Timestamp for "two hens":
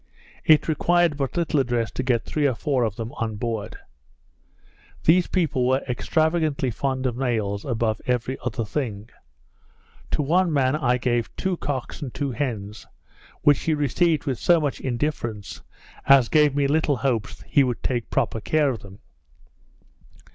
12.11-12.87